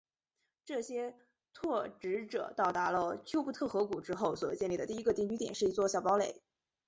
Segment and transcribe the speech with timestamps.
[0.65, 1.15] 这些
[1.53, 6.41] 拓殖者到达了丘布特河谷之后所建立的第一个定居点是一座小堡垒。